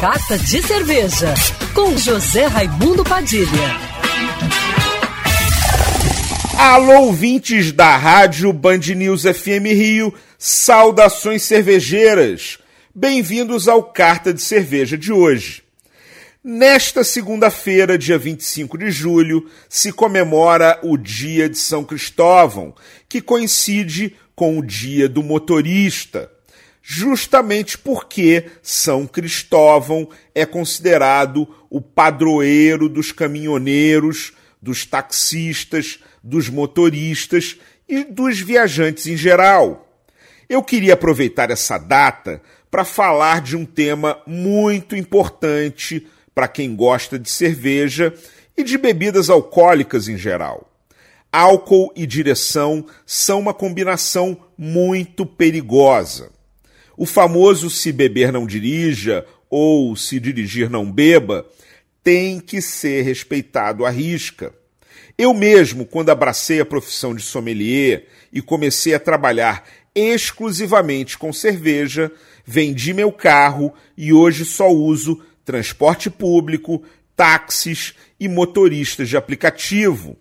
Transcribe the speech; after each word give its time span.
Carta 0.00 0.38
de 0.38 0.62
Cerveja, 0.62 1.34
com 1.74 1.94
José 1.94 2.46
Raimundo 2.46 3.04
Padilha. 3.04 3.76
Alô, 6.56 7.02
ouvintes 7.02 7.70
da 7.70 7.98
Rádio 7.98 8.50
Band 8.50 8.78
News 8.96 9.24
FM 9.24 9.66
Rio, 9.66 10.14
saudações 10.38 11.42
cervejeiras. 11.42 12.56
Bem-vindos 12.94 13.68
ao 13.68 13.82
Carta 13.82 14.32
de 14.32 14.40
Cerveja 14.40 14.96
de 14.96 15.12
hoje. 15.12 15.62
Nesta 16.42 17.04
segunda-feira, 17.04 17.98
dia 17.98 18.16
25 18.16 18.78
de 18.78 18.90
julho, 18.90 19.50
se 19.68 19.92
comemora 19.92 20.80
o 20.82 20.96
Dia 20.96 21.46
de 21.46 21.58
São 21.58 21.84
Cristóvão, 21.84 22.74
que 23.06 23.20
coincide 23.20 24.16
com 24.34 24.58
o 24.58 24.64
Dia 24.64 25.10
do 25.10 25.22
Motorista 25.22 26.30
justamente 26.82 27.76
porque 27.76 28.46
São 28.62 29.06
Cristóvão 29.06 30.08
é 30.34 30.46
considerado 30.46 31.48
o 31.68 31.80
padroeiro 31.80 32.88
dos 32.88 33.12
caminhoneiros, 33.12 34.32
dos 34.60 34.84
taxistas, 34.84 36.00
dos 36.22 36.48
motoristas 36.48 37.56
e 37.88 38.04
dos 38.04 38.40
viajantes 38.40 39.06
em 39.06 39.16
geral. 39.16 39.86
Eu 40.48 40.62
queria 40.62 40.94
aproveitar 40.94 41.50
essa 41.50 41.78
data 41.78 42.42
para 42.70 42.84
falar 42.84 43.40
de 43.40 43.56
um 43.56 43.64
tema 43.64 44.20
muito 44.26 44.96
importante 44.96 46.06
para 46.34 46.48
quem 46.48 46.74
gosta 46.74 47.18
de 47.18 47.30
cerveja 47.30 48.14
e 48.56 48.62
de 48.62 48.78
bebidas 48.78 49.30
alcoólicas 49.30 50.08
em 50.08 50.16
geral. 50.16 50.70
Álcool 51.32 51.92
e 51.94 52.06
direção 52.06 52.84
são 53.06 53.38
uma 53.38 53.54
combinação 53.54 54.36
muito 54.58 55.24
perigosa. 55.24 56.30
O 57.00 57.06
famoso 57.06 57.70
se 57.70 57.92
beber 57.92 58.30
não 58.30 58.46
dirija 58.46 59.24
ou 59.48 59.96
se 59.96 60.20
dirigir 60.20 60.68
não 60.68 60.92
beba 60.92 61.48
tem 62.04 62.38
que 62.38 62.60
ser 62.60 63.00
respeitado 63.00 63.86
à 63.86 63.90
risca. 63.90 64.52
Eu 65.16 65.32
mesmo, 65.32 65.86
quando 65.86 66.10
abracei 66.10 66.60
a 66.60 66.66
profissão 66.66 67.14
de 67.14 67.22
sommelier 67.22 68.06
e 68.30 68.42
comecei 68.42 68.92
a 68.92 69.00
trabalhar 69.00 69.64
exclusivamente 69.94 71.16
com 71.16 71.32
cerveja, 71.32 72.12
vendi 72.44 72.92
meu 72.92 73.10
carro 73.10 73.72
e 73.96 74.12
hoje 74.12 74.44
só 74.44 74.68
uso 74.70 75.22
transporte 75.42 76.10
público, 76.10 76.82
táxis 77.16 77.94
e 78.20 78.28
motoristas 78.28 79.08
de 79.08 79.16
aplicativo. 79.16 80.18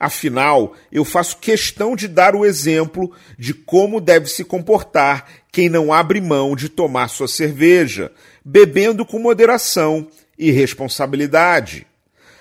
Afinal, 0.00 0.76
eu 0.92 1.04
faço 1.04 1.38
questão 1.38 1.96
de 1.96 2.06
dar 2.06 2.36
o 2.36 2.46
exemplo 2.46 3.12
de 3.36 3.52
como 3.52 4.00
deve 4.00 4.28
se 4.28 4.44
comportar 4.44 5.26
quem 5.50 5.68
não 5.68 5.92
abre 5.92 6.20
mão 6.20 6.54
de 6.54 6.68
tomar 6.68 7.08
sua 7.08 7.26
cerveja, 7.26 8.12
bebendo 8.44 9.04
com 9.04 9.18
moderação 9.18 10.06
e 10.38 10.52
responsabilidade. 10.52 11.84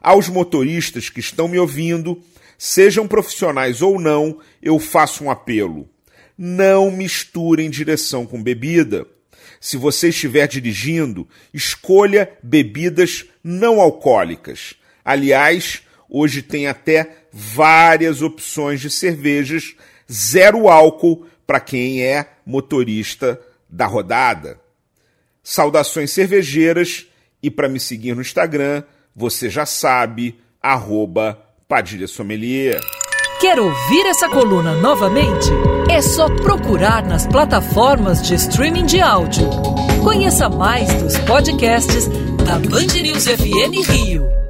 Aos 0.00 0.28
motoristas 0.28 1.08
que 1.08 1.20
estão 1.20 1.48
me 1.48 1.58
ouvindo, 1.58 2.22
sejam 2.58 3.08
profissionais 3.08 3.80
ou 3.80 3.98
não, 3.98 4.38
eu 4.62 4.78
faço 4.78 5.24
um 5.24 5.30
apelo. 5.30 5.88
Não 6.36 6.90
misturem 6.90 7.70
direção 7.70 8.26
com 8.26 8.42
bebida. 8.42 9.06
Se 9.58 9.76
você 9.76 10.10
estiver 10.10 10.46
dirigindo, 10.46 11.26
escolha 11.52 12.30
bebidas 12.42 13.24
não 13.42 13.80
alcoólicas. 13.80 14.74
Aliás, 15.04 15.82
hoje 16.08 16.42
tem 16.42 16.66
até 16.66 17.24
várias 17.32 18.22
opções 18.22 18.80
de 18.80 18.90
cervejas 18.90 19.74
zero 20.10 20.68
álcool 20.68 21.26
para 21.46 21.60
quem 21.60 22.02
é 22.02 22.26
motorista 22.44 23.40
da 23.68 23.86
rodada. 23.86 24.58
Saudações 25.42 26.10
cervejeiras 26.10 27.06
e 27.42 27.50
para 27.50 27.68
me 27.68 27.78
seguir 27.78 28.14
no 28.14 28.20
Instagram, 28.20 28.82
você 29.14 29.48
já 29.48 29.64
sabe, 29.64 30.38
arroba 30.60 31.38
Padilha 31.68 32.06
Sommelier. 32.06 32.80
Quer 33.40 33.58
ouvir 33.60 34.06
essa 34.06 34.28
coluna 34.28 34.74
novamente? 34.74 35.48
É 35.88 36.02
só 36.02 36.28
procurar 36.28 37.04
nas 37.04 37.26
plataformas 37.26 38.20
de 38.20 38.34
streaming 38.34 38.84
de 38.84 39.00
áudio. 39.00 39.48
Conheça 40.02 40.48
mais 40.48 40.92
dos 40.94 41.16
podcasts 41.18 42.08
da 42.44 42.58
Band 42.58 43.00
News 43.00 43.26
FM 43.26 43.88
Rio. 43.88 44.47